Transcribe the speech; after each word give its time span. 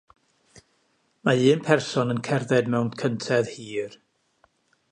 Mae 1.27 1.43
un 1.55 1.61
person 1.67 2.13
yn 2.13 2.23
cerdded 2.29 2.71
mewn 2.77 2.89
cyntedd 3.03 3.53
hir 3.59 3.95